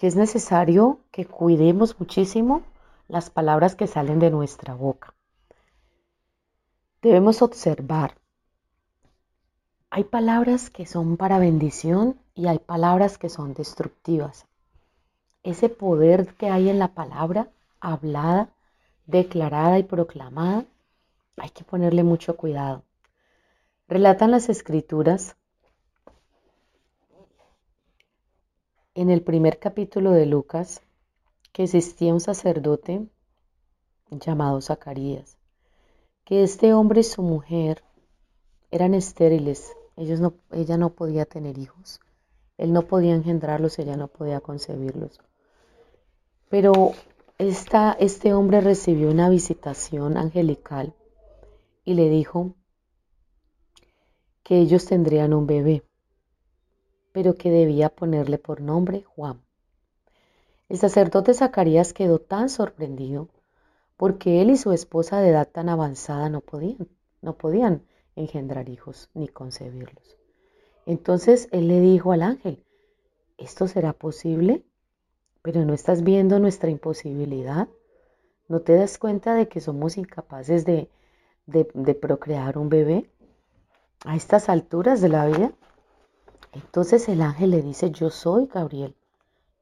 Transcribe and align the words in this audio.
que 0.00 0.06
es 0.06 0.16
necesario 0.16 1.00
que 1.10 1.26
cuidemos 1.26 2.00
muchísimo 2.00 2.62
las 3.06 3.28
palabras 3.28 3.74
que 3.74 3.86
salen 3.86 4.18
de 4.18 4.30
nuestra 4.30 4.72
boca. 4.72 5.12
Debemos 7.02 7.42
observar. 7.42 8.16
Hay 9.90 10.04
palabras 10.04 10.70
que 10.70 10.86
son 10.86 11.18
para 11.18 11.38
bendición 11.38 12.18
y 12.34 12.46
hay 12.46 12.60
palabras 12.60 13.18
que 13.18 13.28
son 13.28 13.52
destructivas. 13.52 14.46
Ese 15.42 15.68
poder 15.68 16.32
que 16.32 16.48
hay 16.48 16.70
en 16.70 16.78
la 16.78 16.94
palabra 16.94 17.50
hablada, 17.78 18.48
declarada 19.04 19.78
y 19.78 19.82
proclamada, 19.82 20.64
hay 21.36 21.50
que 21.50 21.62
ponerle 21.62 22.04
mucho 22.04 22.38
cuidado. 22.38 22.84
Relatan 23.86 24.30
las 24.30 24.48
escrituras 24.48 25.36
en 28.94 29.10
el 29.10 29.22
primer 29.22 29.58
capítulo 29.58 30.10
de 30.10 30.26
Lucas 30.26 30.82
que 31.52 31.64
existía 31.64 32.12
un 32.12 32.20
sacerdote 32.20 33.06
llamado 34.10 34.60
Zacarías, 34.60 35.36
que 36.24 36.42
este 36.42 36.74
hombre 36.74 37.00
y 37.00 37.04
su 37.04 37.22
mujer 37.22 37.84
eran 38.70 38.94
estériles, 38.94 39.72
ella 39.96 40.76
no 40.76 40.90
podía 40.90 41.24
tener 41.24 41.58
hijos, 41.58 42.00
él 42.56 42.72
no 42.72 42.82
podía 42.82 43.14
engendrarlos, 43.14 43.78
ella 43.78 43.96
no 43.96 44.08
podía 44.08 44.40
concebirlos. 44.40 45.20
Pero 46.48 46.92
este 47.28 48.34
hombre 48.34 48.60
recibió 48.60 49.10
una 49.10 49.28
visitación 49.28 50.16
angelical 50.16 50.94
y 51.84 51.94
le 51.94 52.08
dijo 52.08 52.54
que 54.42 54.58
ellos 54.58 54.84
tendrían 54.84 55.32
un 55.32 55.46
bebé 55.46 55.84
pero 57.12 57.34
que 57.34 57.50
debía 57.50 57.88
ponerle 57.88 58.38
por 58.38 58.60
nombre 58.60 59.02
Juan. 59.02 59.40
El 60.68 60.78
sacerdote 60.78 61.34
Zacarías 61.34 61.92
quedó 61.92 62.20
tan 62.20 62.48
sorprendido 62.48 63.28
porque 63.96 64.40
él 64.40 64.50
y 64.50 64.56
su 64.56 64.72
esposa 64.72 65.20
de 65.20 65.30
edad 65.30 65.48
tan 65.48 65.68
avanzada 65.68 66.28
no 66.30 66.40
podían, 66.40 66.88
no 67.20 67.36
podían 67.36 67.82
engendrar 68.16 68.68
hijos 68.68 69.10
ni 69.14 69.28
concebirlos. 69.28 70.16
Entonces 70.86 71.48
él 71.52 71.68
le 71.68 71.80
dijo 71.80 72.12
al 72.12 72.22
ángel, 72.22 72.64
¿esto 73.36 73.68
será 73.68 73.92
posible? 73.92 74.64
Pero 75.42 75.64
no 75.64 75.74
estás 75.74 76.02
viendo 76.02 76.38
nuestra 76.38 76.70
imposibilidad. 76.70 77.68
¿No 78.48 78.60
te 78.60 78.74
das 78.74 78.98
cuenta 78.98 79.34
de 79.34 79.48
que 79.48 79.60
somos 79.60 79.96
incapaces 79.96 80.64
de, 80.64 80.88
de, 81.46 81.68
de 81.74 81.94
procrear 81.94 82.58
un 82.58 82.68
bebé? 82.68 83.10
A 84.04 84.16
estas 84.16 84.48
alturas 84.48 85.00
de 85.00 85.08
la 85.10 85.26
vida, 85.26 85.52
entonces 86.52 87.08
el 87.08 87.22
ángel 87.22 87.50
le 87.50 87.62
dice, 87.62 87.90
yo 87.90 88.10
soy 88.10 88.46
Gabriel 88.46 88.96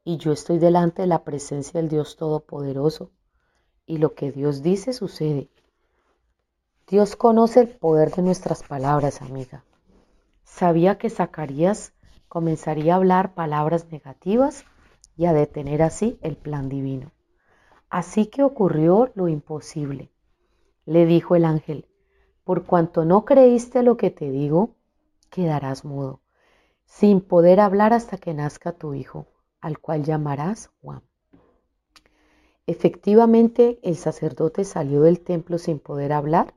y 0.05 0.17
yo 0.17 0.33
estoy 0.33 0.59
delante 0.59 1.03
de 1.03 1.09
la 1.09 1.23
presencia 1.23 1.81
del 1.81 1.91
Dios 1.91 2.17
Todopoderoso 2.17 3.11
y 3.85 3.99
lo 3.99 4.15
que 4.15 4.33
Dios 4.33 4.63
dice 4.63 4.95
sucede. 4.95 5.51
Dios 6.87 7.17
conoce 7.17 7.61
el 7.61 7.69
poder 7.69 8.13
de 8.13 8.23
nuestras 8.23 8.63
palabras, 8.63 9.21
amiga. 9.21 9.65
Sabía 10.45 10.97
que 10.97 11.11
Zacarías 11.11 11.93
comenzaría 12.29 12.95
a 12.95 12.97
hablar 12.97 13.35
palabras 13.35 13.93
negativas 13.93 14.65
y 15.15 15.27
a 15.27 15.35
detener 15.35 15.83
así 15.83 16.19
el 16.23 16.37
plan 16.37 16.71
divino. 16.71 17.13
Así 17.91 18.27
que 18.27 18.43
ocurrió 18.43 19.11
lo 19.15 19.29
imposible. 19.29 20.11
Le 20.87 21.05
dijo 21.05 21.37
el 21.37 21.45
ángel, 21.45 21.87
por 22.45 22.65
cuanto 22.65 23.05
no 23.05 23.27
creíste 23.27 23.83
lo 23.83 23.99
que 23.99 24.11
te 24.11 24.31
digo, 24.31 24.71
quedarás 25.29 25.85
mudo 25.85 26.21
sin 26.89 27.21
poder 27.21 27.61
hablar 27.61 27.93
hasta 27.93 28.17
que 28.17 28.35
nazca 28.35 28.73
tu 28.73 28.95
hijo, 28.95 29.27
al 29.61 29.79
cual 29.79 30.03
llamarás 30.03 30.71
Juan. 30.81 31.03
Efectivamente, 32.67 33.79
el 33.83 33.97
sacerdote 33.97 34.65
salió 34.65 35.03
del 35.03 35.21
templo 35.21 35.59
sin 35.59 35.79
poder 35.79 36.13
hablar 36.13 36.55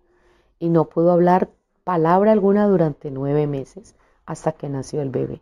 y 0.57 0.69
no 0.69 0.89
pudo 0.89 1.11
hablar 1.11 1.51
palabra 1.83 2.31
alguna 2.31 2.67
durante 2.67 3.11
nueve 3.11 3.45
meses 3.45 3.95
hasta 4.25 4.53
que 4.53 4.69
nació 4.69 5.01
el 5.01 5.09
bebé. 5.09 5.41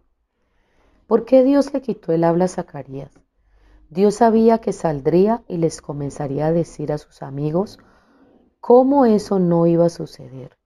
¿Por 1.08 1.24
qué 1.24 1.44
Dios 1.44 1.74
le 1.74 1.82
quitó 1.82 2.12
el 2.12 2.24
habla 2.24 2.46
a 2.46 2.50
Zacarías? 2.50 3.12
Dios 3.90 4.16
sabía 4.16 4.60
que 4.60 4.74
saldría 4.74 5.44
y 5.48 5.58
les 5.58 5.82
comenzaría 5.82 6.48
a 6.48 6.52
decir 6.52 6.92
a 6.92 6.98
sus 6.98 7.22
amigos 7.22 7.80
cómo 8.60 9.06
eso 9.06 9.40
no 9.40 9.66
iba 9.66 9.86
a 9.86 9.90
suceder. 9.90 10.58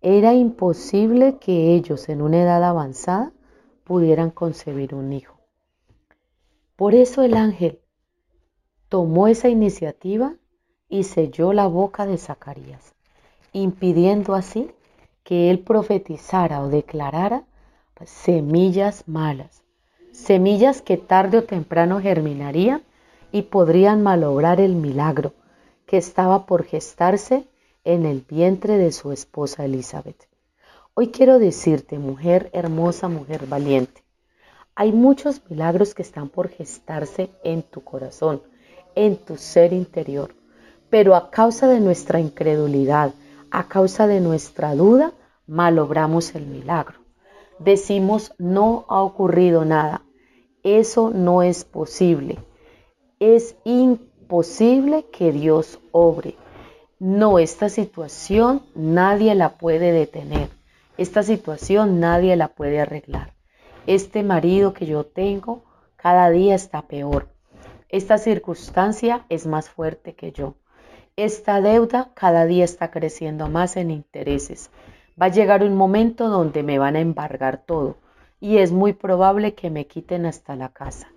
Era 0.00 0.34
imposible 0.34 1.38
que 1.38 1.74
ellos 1.74 2.08
en 2.08 2.22
una 2.22 2.42
edad 2.42 2.64
avanzada 2.64 3.32
pudieran 3.88 4.30
concebir 4.30 4.94
un 4.94 5.12
hijo. 5.12 5.40
Por 6.76 6.94
eso 6.94 7.22
el 7.22 7.34
ángel 7.34 7.80
tomó 8.88 9.26
esa 9.26 9.48
iniciativa 9.48 10.36
y 10.88 11.02
selló 11.02 11.52
la 11.52 11.66
boca 11.66 12.06
de 12.06 12.18
Zacarías, 12.18 12.94
impidiendo 13.52 14.36
así 14.36 14.70
que 15.24 15.50
él 15.50 15.58
profetizara 15.58 16.62
o 16.62 16.68
declarara 16.68 17.44
semillas 18.06 19.08
malas, 19.08 19.62
semillas 20.12 20.82
que 20.82 20.96
tarde 20.96 21.38
o 21.38 21.44
temprano 21.44 22.00
germinarían 22.00 22.82
y 23.32 23.42
podrían 23.42 24.02
malograr 24.02 24.60
el 24.60 24.74
milagro 24.74 25.32
que 25.86 25.96
estaba 25.96 26.46
por 26.46 26.64
gestarse 26.64 27.48
en 27.84 28.06
el 28.06 28.20
vientre 28.20 28.78
de 28.78 28.92
su 28.92 29.12
esposa 29.12 29.64
Elizabeth. 29.64 30.28
Hoy 31.00 31.12
quiero 31.12 31.38
decirte, 31.38 31.96
mujer 31.96 32.50
hermosa, 32.52 33.06
mujer 33.06 33.46
valiente, 33.46 34.02
hay 34.74 34.90
muchos 34.90 35.40
milagros 35.48 35.94
que 35.94 36.02
están 36.02 36.28
por 36.28 36.48
gestarse 36.48 37.30
en 37.44 37.62
tu 37.62 37.84
corazón, 37.84 38.42
en 38.96 39.16
tu 39.16 39.36
ser 39.36 39.72
interior, 39.72 40.34
pero 40.90 41.14
a 41.14 41.30
causa 41.30 41.68
de 41.68 41.78
nuestra 41.78 42.18
incredulidad, 42.18 43.14
a 43.52 43.68
causa 43.68 44.08
de 44.08 44.18
nuestra 44.18 44.74
duda, 44.74 45.12
malogramos 45.46 46.34
el 46.34 46.46
milagro. 46.46 46.98
Decimos, 47.60 48.32
no 48.36 48.84
ha 48.88 49.00
ocurrido 49.00 49.64
nada, 49.64 50.02
eso 50.64 51.10
no 51.10 51.44
es 51.44 51.62
posible, 51.62 52.40
es 53.20 53.54
imposible 53.62 55.06
que 55.12 55.30
Dios 55.30 55.78
obre. 55.92 56.34
No, 56.98 57.38
esta 57.38 57.68
situación 57.68 58.62
nadie 58.74 59.36
la 59.36 59.58
puede 59.58 59.92
detener. 59.92 60.57
Esta 60.98 61.22
situación 61.22 62.00
nadie 62.00 62.34
la 62.34 62.48
puede 62.48 62.80
arreglar. 62.80 63.32
Este 63.86 64.24
marido 64.24 64.74
que 64.74 64.84
yo 64.84 65.06
tengo 65.06 65.62
cada 65.94 66.28
día 66.28 66.56
está 66.56 66.88
peor. 66.88 67.28
Esta 67.88 68.18
circunstancia 68.18 69.24
es 69.28 69.46
más 69.46 69.70
fuerte 69.70 70.16
que 70.16 70.32
yo. 70.32 70.56
Esta 71.14 71.60
deuda 71.60 72.10
cada 72.14 72.46
día 72.46 72.64
está 72.64 72.90
creciendo 72.90 73.46
más 73.46 73.76
en 73.76 73.92
intereses. 73.92 74.72
Va 75.20 75.26
a 75.26 75.30
llegar 75.30 75.62
un 75.62 75.76
momento 75.76 76.28
donde 76.28 76.64
me 76.64 76.80
van 76.80 76.96
a 76.96 77.00
embargar 77.00 77.64
todo 77.64 77.98
y 78.40 78.58
es 78.58 78.72
muy 78.72 78.92
probable 78.92 79.54
que 79.54 79.70
me 79.70 79.86
quiten 79.86 80.26
hasta 80.26 80.56
la 80.56 80.70
casa. 80.70 81.12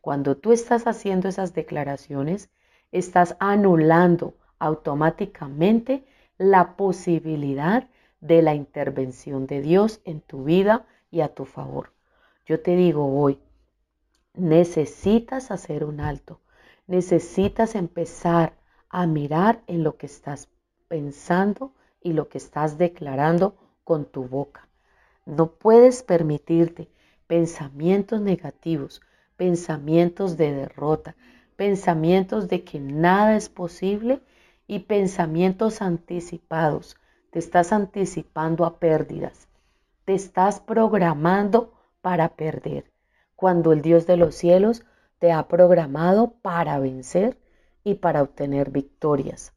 Cuando 0.00 0.38
tú 0.38 0.52
estás 0.52 0.86
haciendo 0.86 1.28
esas 1.28 1.52
declaraciones, 1.52 2.48
estás 2.90 3.36
anulando 3.38 4.32
automáticamente 4.58 6.06
la 6.38 6.74
posibilidad 6.76 7.86
de 8.20 8.42
la 8.42 8.54
intervención 8.54 9.46
de 9.46 9.60
Dios 9.60 10.00
en 10.04 10.20
tu 10.20 10.44
vida 10.44 10.86
y 11.10 11.20
a 11.20 11.28
tu 11.28 11.44
favor. 11.44 11.92
Yo 12.46 12.60
te 12.60 12.76
digo 12.76 13.20
hoy, 13.20 13.38
necesitas 14.34 15.50
hacer 15.50 15.84
un 15.84 16.00
alto, 16.00 16.40
necesitas 16.86 17.74
empezar 17.74 18.54
a 18.88 19.06
mirar 19.06 19.62
en 19.66 19.82
lo 19.82 19.96
que 19.96 20.06
estás 20.06 20.48
pensando 20.88 21.72
y 22.00 22.12
lo 22.12 22.28
que 22.28 22.38
estás 22.38 22.78
declarando 22.78 23.56
con 23.84 24.04
tu 24.04 24.24
boca. 24.24 24.68
No 25.24 25.50
puedes 25.52 26.02
permitirte 26.02 26.88
pensamientos 27.26 28.20
negativos, 28.20 29.02
pensamientos 29.36 30.36
de 30.36 30.52
derrota, 30.52 31.16
pensamientos 31.56 32.48
de 32.48 32.62
que 32.62 32.78
nada 32.78 33.36
es 33.36 33.48
posible 33.48 34.20
y 34.66 34.80
pensamientos 34.80 35.82
anticipados 35.82 36.96
te 37.36 37.40
estás 37.40 37.70
anticipando 37.70 38.64
a 38.64 38.78
pérdidas, 38.78 39.46
te 40.06 40.14
estás 40.14 40.58
programando 40.58 41.74
para 42.00 42.30
perder. 42.30 42.90
cuando 43.34 43.72
el 43.72 43.82
Dios 43.82 44.06
de 44.06 44.16
los 44.16 44.34
cielos 44.34 44.86
te 45.18 45.32
ha 45.32 45.46
programado 45.46 46.30
para 46.40 46.78
vencer 46.78 47.38
y 47.84 47.96
para 47.96 48.22
obtener 48.22 48.70
victorias. 48.70 49.52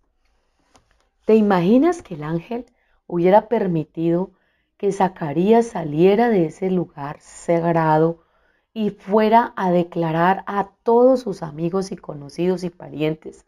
¿Te 1.24 1.36
imaginas 1.36 2.02
que 2.02 2.16
el 2.16 2.24
ángel 2.24 2.66
hubiera 3.08 3.48
permitido 3.48 4.32
que 4.76 4.92
Zacarías 4.92 5.68
saliera 5.68 6.28
de 6.28 6.48
ese 6.48 6.70
lugar 6.70 7.22
sagrado 7.22 8.26
y 8.74 8.90
fuera 8.90 9.54
a 9.56 9.72
declarar 9.72 10.44
a 10.48 10.72
todos 10.84 11.22
sus 11.22 11.42
amigos 11.44 11.94
y 11.94 11.96
conocidos 11.96 12.66
y 12.66 12.72
parientes 12.72 13.46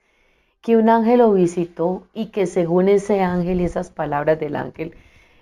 que 0.62 0.78
un 0.78 0.90
ángel 0.90 1.19
lo 1.19 1.34
visitó 1.34 2.08
y 2.13 2.28
que 2.28 2.46
según 2.46 2.88
ese 2.88 3.22
ángel 3.22 3.62
y 3.62 3.66
esas 3.66 3.90
palabras 3.90 4.40
del 4.40 4.56
ángel, 4.56 4.96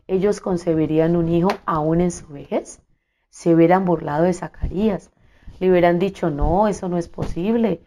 ellos 0.07 0.39
concebirían 0.39 1.15
un 1.15 1.29
hijo 1.29 1.49
aún 1.65 2.01
en 2.01 2.11
su 2.11 2.27
vejez. 2.27 2.81
Se 3.29 3.53
hubieran 3.53 3.85
burlado 3.85 4.23
de 4.23 4.33
Zacarías, 4.33 5.11
le 5.59 5.69
hubieran 5.69 5.99
dicho, 5.99 6.29
no, 6.29 6.67
eso 6.67 6.87
no 6.87 6.97
es 6.97 7.09
posible. 7.09 7.81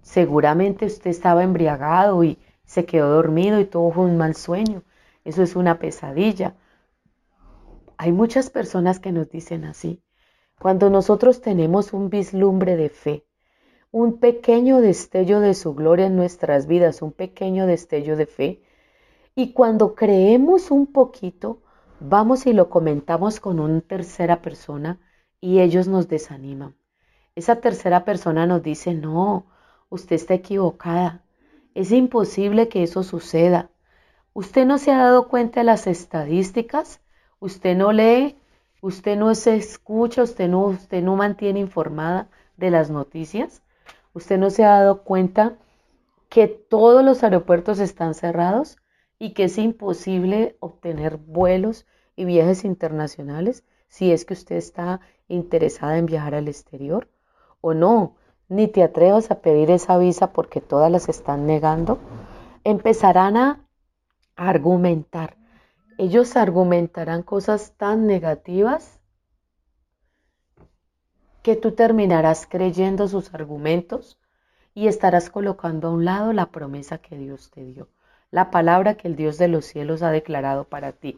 Seguramente 0.00 0.86
usted 0.86 1.10
estaba 1.10 1.42
embriagado 1.42 2.22
y 2.22 2.38
se 2.64 2.86
quedó 2.86 3.10
dormido 3.10 3.58
y 3.60 3.64
tuvo 3.64 4.02
un 4.02 4.16
mal 4.16 4.36
sueño. 4.36 4.84
Eso 5.24 5.42
es 5.42 5.56
una 5.56 5.80
pesadilla. 5.80 6.54
Hay 7.98 8.12
muchas 8.12 8.48
personas 8.48 9.00
que 9.00 9.10
nos 9.10 9.28
dicen 9.28 9.64
así. 9.64 10.02
Cuando 10.58 10.88
nosotros 10.88 11.40
tenemos 11.40 11.92
un 11.92 12.10
vislumbre 12.10 12.76
de 12.76 12.88
fe, 12.88 13.26
un 13.98 14.18
pequeño 14.18 14.82
destello 14.82 15.40
de 15.40 15.54
su 15.54 15.74
gloria 15.74 16.04
en 16.04 16.16
nuestras 16.16 16.66
vidas, 16.66 17.00
un 17.00 17.12
pequeño 17.12 17.66
destello 17.66 18.14
de 18.18 18.26
fe. 18.26 18.62
Y 19.34 19.54
cuando 19.54 19.94
creemos 19.94 20.70
un 20.70 20.86
poquito, 20.86 21.62
vamos 21.98 22.44
y 22.44 22.52
lo 22.52 22.68
comentamos 22.68 23.40
con 23.40 23.58
una 23.58 23.80
tercera 23.80 24.42
persona 24.42 25.00
y 25.40 25.60
ellos 25.60 25.88
nos 25.88 26.08
desaniman. 26.08 26.74
Esa 27.36 27.62
tercera 27.62 28.04
persona 28.04 28.44
nos 28.44 28.62
dice, 28.62 28.92
no, 28.92 29.46
usted 29.88 30.16
está 30.16 30.34
equivocada. 30.34 31.24
Es 31.74 31.90
imposible 31.90 32.68
que 32.68 32.82
eso 32.82 33.02
suceda. 33.02 33.70
¿Usted 34.34 34.66
no 34.66 34.76
se 34.76 34.92
ha 34.92 34.98
dado 34.98 35.26
cuenta 35.28 35.60
de 35.60 35.64
las 35.64 35.86
estadísticas? 35.86 37.00
¿Usted 37.40 37.74
no 37.74 37.92
lee? 37.92 38.36
¿Usted 38.82 39.16
no 39.16 39.34
se 39.34 39.56
escucha? 39.56 40.22
¿Usted 40.22 40.50
no, 40.50 40.66
usted 40.66 41.02
no 41.02 41.16
mantiene 41.16 41.60
informada 41.60 42.28
de 42.58 42.70
las 42.70 42.90
noticias? 42.90 43.62
¿Usted 44.16 44.38
no 44.38 44.48
se 44.48 44.64
ha 44.64 44.80
dado 44.80 45.02
cuenta 45.02 45.58
que 46.30 46.48
todos 46.48 47.04
los 47.04 47.22
aeropuertos 47.22 47.80
están 47.80 48.14
cerrados 48.14 48.78
y 49.18 49.34
que 49.34 49.44
es 49.44 49.58
imposible 49.58 50.56
obtener 50.58 51.18
vuelos 51.18 51.84
y 52.16 52.24
viajes 52.24 52.64
internacionales 52.64 53.62
si 53.88 54.12
es 54.12 54.24
que 54.24 54.32
usted 54.32 54.56
está 54.56 55.02
interesada 55.28 55.98
en 55.98 56.06
viajar 56.06 56.34
al 56.34 56.48
exterior? 56.48 57.10
¿O 57.60 57.74
no? 57.74 58.16
Ni 58.48 58.68
te 58.68 58.82
atrevas 58.82 59.30
a 59.30 59.42
pedir 59.42 59.70
esa 59.70 59.98
visa 59.98 60.32
porque 60.32 60.62
todas 60.62 60.90
las 60.90 61.10
están 61.10 61.44
negando. 61.44 61.98
Empezarán 62.64 63.36
a 63.36 63.66
argumentar. 64.34 65.36
Ellos 65.98 66.38
argumentarán 66.38 67.22
cosas 67.22 67.74
tan 67.76 68.06
negativas 68.06 68.95
que 71.46 71.54
tú 71.54 71.70
terminarás 71.70 72.44
creyendo 72.44 73.06
sus 73.06 73.32
argumentos 73.32 74.18
y 74.74 74.88
estarás 74.88 75.30
colocando 75.30 75.86
a 75.86 75.90
un 75.92 76.04
lado 76.04 76.32
la 76.32 76.46
promesa 76.50 76.98
que 76.98 77.16
Dios 77.16 77.52
te 77.52 77.64
dio, 77.64 77.88
la 78.32 78.50
palabra 78.50 78.96
que 78.96 79.06
el 79.06 79.14
Dios 79.14 79.38
de 79.38 79.46
los 79.46 79.64
cielos 79.64 80.02
ha 80.02 80.10
declarado 80.10 80.64
para 80.64 80.90
ti. 80.90 81.16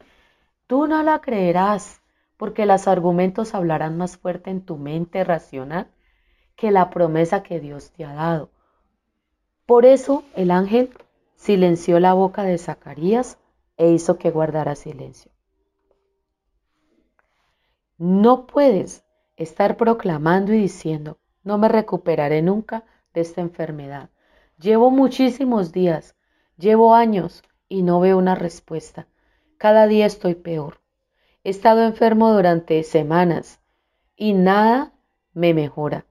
Tú 0.66 0.86
no 0.86 1.02
la 1.02 1.22
creerás 1.22 2.02
porque 2.36 2.66
los 2.66 2.88
argumentos 2.88 3.54
hablarán 3.54 3.96
más 3.96 4.18
fuerte 4.18 4.50
en 4.50 4.60
tu 4.60 4.76
mente 4.76 5.24
racional 5.24 5.90
que 6.56 6.72
la 6.72 6.90
promesa 6.90 7.42
que 7.42 7.58
Dios 7.58 7.90
te 7.92 8.04
ha 8.04 8.12
dado. 8.12 8.50
Por 9.64 9.86
eso 9.86 10.24
el 10.36 10.50
ángel 10.50 10.90
silenció 11.36 12.00
la 12.00 12.12
boca 12.12 12.42
de 12.42 12.58
Zacarías 12.58 13.38
e 13.78 13.92
hizo 13.92 14.18
que 14.18 14.30
guardara 14.30 14.74
silencio. 14.74 15.32
No 17.96 18.46
puedes 18.46 19.07
estar 19.38 19.76
proclamando 19.76 20.52
y 20.52 20.58
diciendo, 20.58 21.18
no 21.44 21.58
me 21.58 21.68
recuperaré 21.68 22.42
nunca 22.42 22.84
de 23.14 23.20
esta 23.20 23.40
enfermedad. 23.40 24.10
Llevo 24.58 24.90
muchísimos 24.90 25.72
días, 25.72 26.16
llevo 26.56 26.94
años 26.94 27.44
y 27.68 27.82
no 27.82 28.00
veo 28.00 28.18
una 28.18 28.34
respuesta. 28.34 29.06
Cada 29.56 29.86
día 29.86 30.06
estoy 30.06 30.34
peor. 30.34 30.80
He 31.44 31.50
estado 31.50 31.84
enfermo 31.84 32.32
durante 32.32 32.82
semanas 32.82 33.60
y 34.16 34.32
nada 34.32 34.92
me 35.32 35.54
mejora. 35.54 36.04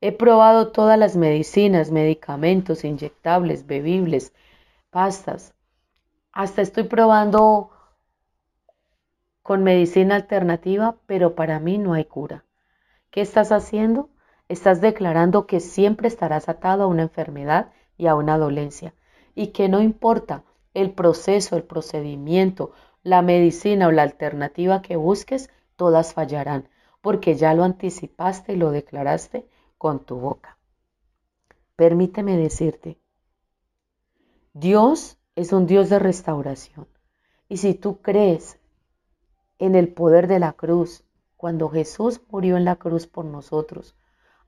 He 0.00 0.12
probado 0.12 0.70
todas 0.70 0.98
las 0.98 1.16
medicinas, 1.16 1.90
medicamentos, 1.90 2.84
inyectables, 2.84 3.66
bebibles, 3.66 4.32
pastas. 4.90 5.54
Hasta 6.32 6.62
estoy 6.62 6.84
probando 6.84 7.70
con 9.42 9.64
medicina 9.64 10.14
alternativa, 10.14 10.96
pero 11.06 11.34
para 11.34 11.58
mí 11.58 11.78
no 11.78 11.94
hay 11.94 12.04
cura. 12.04 12.44
¿Qué 13.12 13.20
estás 13.20 13.52
haciendo? 13.52 14.08
Estás 14.48 14.80
declarando 14.80 15.46
que 15.46 15.60
siempre 15.60 16.08
estarás 16.08 16.48
atado 16.48 16.84
a 16.84 16.86
una 16.86 17.02
enfermedad 17.02 17.70
y 17.98 18.06
a 18.06 18.14
una 18.14 18.38
dolencia 18.38 18.94
y 19.34 19.48
que 19.48 19.68
no 19.68 19.82
importa 19.82 20.44
el 20.72 20.92
proceso, 20.92 21.54
el 21.54 21.62
procedimiento, 21.62 22.72
la 23.02 23.20
medicina 23.20 23.88
o 23.88 23.92
la 23.92 24.02
alternativa 24.02 24.80
que 24.80 24.96
busques, 24.96 25.50
todas 25.76 26.14
fallarán, 26.14 26.70
porque 27.02 27.34
ya 27.34 27.52
lo 27.52 27.64
anticipaste 27.64 28.54
y 28.54 28.56
lo 28.56 28.70
declaraste 28.70 29.46
con 29.76 30.06
tu 30.06 30.16
boca. 30.16 30.56
Permíteme 31.76 32.38
decirte, 32.38 32.98
Dios 34.54 35.18
es 35.36 35.52
un 35.52 35.66
Dios 35.66 35.90
de 35.90 35.98
restauración. 35.98 36.88
Y 37.46 37.58
si 37.58 37.74
tú 37.74 38.00
crees 38.00 38.58
en 39.58 39.74
el 39.74 39.92
poder 39.92 40.28
de 40.28 40.38
la 40.38 40.54
cruz, 40.54 41.04
cuando 41.42 41.68
Jesús 41.70 42.20
murió 42.30 42.56
en 42.56 42.64
la 42.64 42.76
cruz 42.76 43.08
por 43.08 43.24
nosotros. 43.24 43.96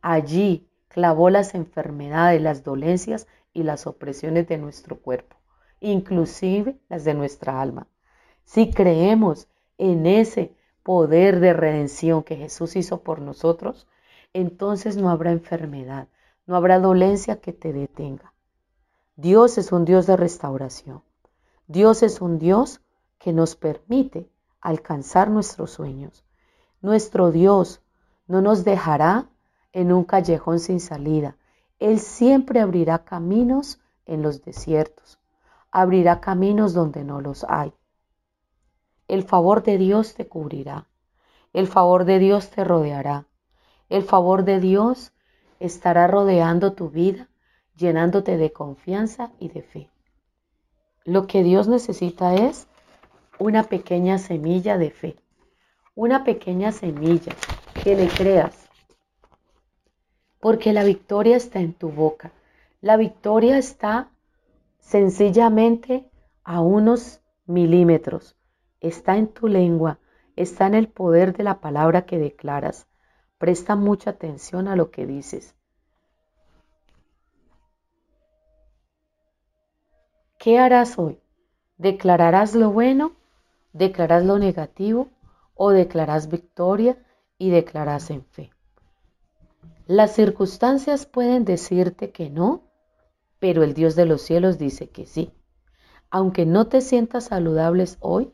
Allí 0.00 0.69
clavó 0.87 1.29
las 1.29 1.56
enfermedades, 1.56 2.41
las 2.41 2.62
dolencias 2.62 3.26
y 3.52 3.64
las 3.64 3.88
opresiones 3.88 4.46
de 4.46 4.58
nuestro 4.58 5.00
cuerpo, 5.00 5.35
inclusive 5.81 6.79
las 6.88 7.02
de 7.02 7.14
nuestra 7.14 7.61
alma. 7.61 7.88
Si 8.44 8.70
creemos 8.70 9.49
en 9.76 10.06
ese 10.06 10.55
poder 10.85 11.41
de 11.41 11.52
redención 11.52 12.23
que 12.23 12.36
Jesús 12.36 12.77
hizo 12.77 13.03
por 13.03 13.20
nosotros, 13.20 13.89
entonces 14.32 14.96
no 14.96 15.10
habrá 15.10 15.32
enfermedad, 15.32 16.06
no 16.46 16.55
habrá 16.55 16.79
dolencia 16.79 17.41
que 17.41 17.53
te 17.53 17.72
detenga. 17.72 18.34
Dios 19.17 19.58
es 19.58 19.72
un 19.72 19.84
Dios 19.84 20.06
de 20.06 20.17
restauración. 20.17 21.03
Dios 21.67 22.05
es 22.05 22.20
un 22.20 22.39
Dios 22.39 22.82
que 23.19 23.32
nos 23.32 23.56
permite 23.56 24.31
alcanzar 24.60 25.29
nuestros 25.29 25.72
sueños. 25.72 26.24
Nuestro 26.84 27.32
Dios 27.32 27.81
no 28.26 28.43
nos 28.43 28.62
dejará 28.62 29.31
en 29.72 29.91
un 29.91 30.05
callejón 30.05 30.60
sin 30.60 30.81
salida. 30.81 31.38
Él 31.79 31.98
siempre 31.98 32.60
abrirá 32.60 33.06
caminos 33.06 33.81
en 34.05 34.20
los 34.20 34.44
desiertos, 34.44 35.19
abrirá 35.70 36.20
caminos 36.20 36.74
donde 36.74 37.03
no 37.03 37.22
los 37.22 37.46
hay. 37.48 37.72
El 39.08 39.22
favor 39.22 39.62
de 39.62 39.79
Dios 39.79 40.12
te 40.12 40.29
cubrirá, 40.29 40.86
el 41.55 41.69
favor 41.69 42.05
de 42.05 42.19
Dios 42.19 42.50
te 42.50 42.64
rodeará, 42.64 43.29
el 43.88 44.03
favor 44.03 44.44
de 44.44 44.60
Dios 44.60 45.14
estará 45.60 46.06
rodeando 46.06 46.74
tu 46.74 46.91
vida, 46.91 47.31
llenándote 47.76 48.36
de 48.36 48.53
confianza 48.53 49.32
y 49.38 49.48
de 49.48 49.62
fe. 49.62 49.91
Lo 51.06 51.26
que 51.26 51.43
Dios 51.43 51.67
necesita 51.67 52.34
es 52.34 52.69
una 53.38 53.62
pequeña 53.62 54.19
semilla 54.19 54.76
de 54.76 54.91
fe 54.91 55.23
una 55.94 56.24
pequeña 56.24 56.72
semilla 56.72 57.34
que 57.82 57.94
le 57.94 58.08
creas. 58.08 58.69
Porque 60.41 60.72
la 60.72 60.84
victoria 60.84 61.36
está 61.36 61.60
en 61.60 61.72
tu 61.72 61.91
boca. 61.91 62.32
La 62.81 62.96
victoria 62.96 63.56
está 63.56 64.10
sencillamente 64.79 66.10
a 66.43 66.60
unos 66.60 67.20
milímetros. 67.46 68.36
Está 68.81 69.17
en 69.17 69.29
tu 69.29 69.48
lengua, 69.48 69.98
está 70.36 70.67
en 70.67 70.74
el 70.74 70.89
poder 70.89 71.34
de 71.36 71.44
la 71.44 71.60
palabra 71.60 72.05
que 72.05 72.19
declaras. 72.19 72.86
Presta 73.39 73.77
mucha 73.77 74.10
atención 74.10 74.69
a 74.69 74.77
lo 74.77 74.91
que 74.91 75.06
dices. 75.06 75.55
¿Qué 80.39 80.58
harás 80.58 80.98
hoy? 80.98 81.19
¿Declararás 81.79 82.55
lo 82.55 82.70
bueno? 82.70 83.13
¿Declararás 83.72 84.27
lo 84.27 84.39
negativo? 84.39 85.08
O 85.55 85.70
declaras 85.70 86.29
victoria 86.29 86.99
y 87.39 87.51
declaras 87.51 88.11
en 88.11 88.25
fe. 88.25 88.51
Las 89.87 90.13
circunstancias 90.13 91.06
pueden 91.06 91.44
decirte 91.44 92.11
que 92.11 92.31
no, 92.31 92.63
pero 93.39 93.63
el 93.63 93.75
Dios 93.75 93.96
de 93.96 94.06
los 94.06 94.23
cielos 94.23 94.58
dice 94.58 94.89
que 94.89 95.06
sí. 95.06 95.32
Aunque 96.11 96.46
no 96.46 96.69
te 96.69 96.81
sientas 96.81 97.25
saludables 97.25 97.99
hoy, 98.01 98.32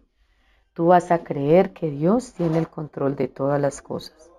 tú 0.75 0.87
vas 0.87 1.11
a 1.11 1.25
creer 1.25 1.73
que 1.73 1.91
Dios 1.91 2.33
tiene 2.35 2.59
el 2.59 2.69
control 2.69 3.17
de 3.17 3.27
todas 3.27 3.61
las 3.61 3.83
cosas. 3.83 4.31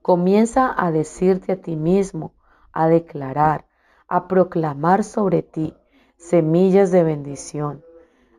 Comienza 0.00 0.74
a 0.76 0.90
decirte 0.90 1.52
a 1.52 1.60
ti 1.60 1.76
mismo, 1.76 2.32
a 2.72 2.88
declarar, 2.88 3.66
a 4.06 4.26
proclamar 4.26 5.04
sobre 5.04 5.42
ti 5.42 5.74
semillas 6.16 6.90
de 6.90 7.04
bendición, 7.04 7.84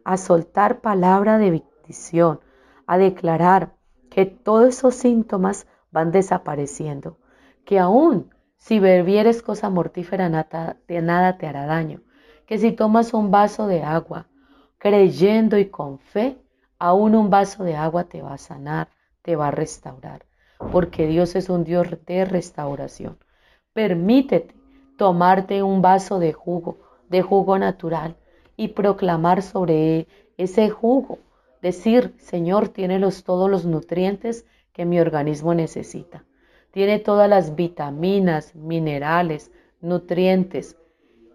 a 0.04 0.18
soltar 0.18 0.82
palabra 0.82 1.38
de 1.38 1.52
bendición, 1.52 2.40
a 2.90 2.98
declarar 2.98 3.76
que 4.10 4.26
todos 4.26 4.70
esos 4.70 4.96
síntomas 4.96 5.68
van 5.92 6.12
desapareciendo, 6.12 7.20
que 7.64 7.78
aún 7.78 8.34
si 8.58 8.80
bebieres 8.80 9.44
cosa 9.44 9.70
mortífera 9.70 10.28
nada, 10.28 10.76
te 11.38 11.48
hará 11.48 11.66
daño, 11.68 12.02
que 12.48 12.58
si 12.58 12.72
tomas 12.72 13.14
un 13.14 13.30
vaso 13.30 13.68
de 13.68 13.84
agua 13.84 14.26
creyendo 14.80 15.60
y 15.60 15.70
con 15.70 16.00
fe, 16.00 16.40
aún 16.80 17.14
un 17.14 17.30
vaso 17.30 17.64
de 17.64 17.76
agua 17.76 18.06
te 18.06 18.24
va 18.24 18.34
a 18.34 18.40
sanar, 18.40 18.88
te 19.22 19.36
va 19.36 19.50
a 19.50 19.52
restaurar, 19.52 20.26
porque 20.72 21.06
Dios 21.06 21.36
es 21.36 21.48
un 21.48 21.64
Dios 21.64 21.90
de 22.08 22.26
restauración. 22.26 23.20
Permítete 23.72 24.56
tomarte 24.98 25.62
un 25.62 25.84
vaso 25.84 26.18
de 26.18 26.34
jugo, 26.34 26.80
de 27.08 27.22
jugo 27.22 27.60
natural, 27.60 28.16
y 28.58 28.70
proclamar 28.70 29.44
sobre 29.44 30.08
ese 30.38 30.72
jugo, 30.72 31.20
decir, 31.62 32.14
Señor, 32.18 32.70
tiene 32.70 33.00
los, 33.00 33.24
todos 33.24 33.50
los 33.50 33.66
nutrientes 33.66 34.46
que 34.74 34.86
mi 34.86 35.00
organismo 35.00 35.54
necesita. 35.54 36.26
Tiene 36.72 37.00
todas 37.00 37.30
las 37.30 37.56
vitaminas, 37.56 38.56
minerales, 38.56 39.52
nutrientes. 39.82 40.78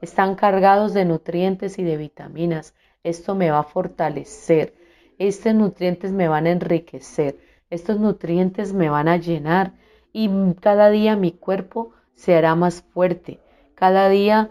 Están 0.00 0.34
cargados 0.34 0.94
de 0.94 1.04
nutrientes 1.04 1.78
y 1.78 1.82
de 1.82 1.96
vitaminas. 1.96 2.74
Esto 3.02 3.34
me 3.34 3.50
va 3.50 3.60
a 3.60 3.64
fortalecer. 3.64 4.74
Estos 5.18 5.54
nutrientes 5.54 6.12
me 6.12 6.28
van 6.28 6.46
a 6.46 6.50
enriquecer. 6.50 7.38
Estos 7.70 7.98
nutrientes 7.98 8.72
me 8.72 8.88
van 8.88 9.08
a 9.08 9.16
llenar 9.16 9.72
y 10.12 10.30
cada 10.60 10.90
día 10.90 11.16
mi 11.16 11.32
cuerpo 11.32 11.92
se 12.14 12.36
hará 12.36 12.54
más 12.54 12.82
fuerte. 12.82 13.40
Cada 13.74 14.08
día 14.08 14.50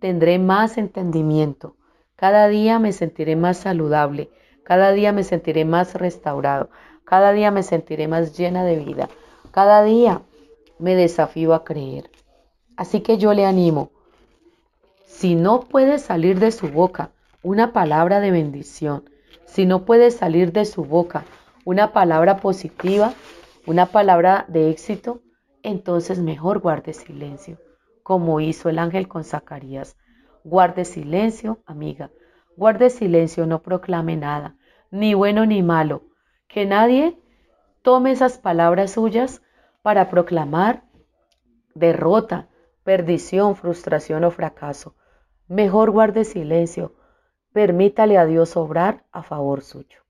tendré 0.00 0.38
más 0.38 0.78
entendimiento. 0.78 1.76
Cada 2.16 2.48
día 2.48 2.78
me 2.78 2.92
sentiré 2.92 3.36
más 3.36 3.58
saludable. 3.58 4.30
Cada 4.72 4.92
día 4.92 5.12
me 5.12 5.22
sentiré 5.22 5.66
más 5.66 5.92
restaurado. 5.96 6.70
Cada 7.04 7.32
día 7.32 7.50
me 7.50 7.62
sentiré 7.62 8.08
más 8.08 8.38
llena 8.38 8.64
de 8.64 8.76
vida. 8.76 9.10
Cada 9.50 9.82
día 9.82 10.22
me 10.78 10.94
desafío 10.94 11.52
a 11.52 11.62
creer. 11.62 12.10
Así 12.74 13.02
que 13.02 13.18
yo 13.18 13.34
le 13.34 13.44
animo. 13.44 13.90
Si 15.04 15.34
no 15.34 15.60
puede 15.60 15.98
salir 15.98 16.40
de 16.40 16.50
su 16.52 16.68
boca 16.68 17.10
una 17.42 17.74
palabra 17.74 18.20
de 18.20 18.30
bendición, 18.30 19.10
si 19.44 19.66
no 19.66 19.84
puede 19.84 20.10
salir 20.10 20.52
de 20.52 20.64
su 20.64 20.86
boca 20.86 21.26
una 21.66 21.92
palabra 21.92 22.38
positiva, 22.38 23.12
una 23.66 23.84
palabra 23.84 24.46
de 24.48 24.70
éxito, 24.70 25.20
entonces 25.62 26.18
mejor 26.18 26.60
guarde 26.60 26.94
silencio, 26.94 27.58
como 28.02 28.40
hizo 28.40 28.70
el 28.70 28.78
ángel 28.78 29.06
con 29.06 29.24
Zacarías. 29.24 29.98
Guarde 30.44 30.86
silencio, 30.86 31.58
amiga. 31.66 32.10
Guarde 32.56 32.88
silencio, 32.88 33.44
no 33.46 33.60
proclame 33.60 34.16
nada, 34.16 34.56
ni 34.92 35.14
bueno 35.14 35.44
ni 35.44 35.64
malo. 35.64 36.04
Que 36.46 36.64
nadie 36.64 37.18
tome 37.82 38.12
esas 38.12 38.38
palabras 38.38 38.92
suyas 38.92 39.42
para 39.82 40.08
proclamar 40.08 40.84
derrota, 41.74 42.48
perdición, 42.84 43.56
frustración 43.56 44.22
o 44.22 44.30
fracaso. 44.30 44.94
Mejor 45.48 45.90
guarde 45.90 46.24
silencio. 46.24 46.94
Permítale 47.52 48.18
a 48.18 48.26
Dios 48.26 48.56
obrar 48.56 49.04
a 49.10 49.24
favor 49.24 49.62
suyo. 49.62 50.04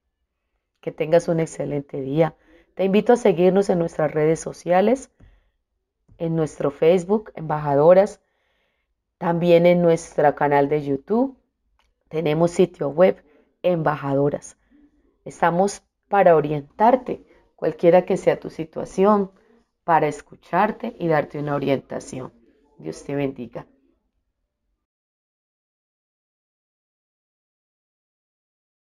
Que 0.82 0.92
tengas 0.92 1.28
un 1.28 1.40
excelente 1.40 2.02
día. 2.02 2.36
Te 2.74 2.84
invito 2.84 3.14
a 3.14 3.16
seguirnos 3.16 3.70
en 3.70 3.78
nuestras 3.78 4.12
redes 4.12 4.40
sociales 4.40 5.10
en 6.22 6.36
nuestro 6.36 6.70
Facebook, 6.70 7.32
Embajadoras, 7.34 8.20
también 9.18 9.66
en 9.66 9.82
nuestro 9.82 10.34
canal 10.36 10.68
de 10.68 10.84
YouTube. 10.84 11.36
Tenemos 12.08 12.52
sitio 12.52 12.90
web, 12.90 13.24
Embajadoras. 13.62 14.56
Estamos 15.24 15.82
para 16.08 16.36
orientarte, 16.36 17.24
cualquiera 17.56 18.04
que 18.04 18.16
sea 18.16 18.40
tu 18.40 18.50
situación, 18.50 19.30
para 19.84 20.08
escucharte 20.08 20.94
y 20.98 21.08
darte 21.08 21.38
una 21.38 21.54
orientación. 21.54 22.32
Dios 22.78 23.04
te 23.04 23.14
bendiga. 23.14 23.66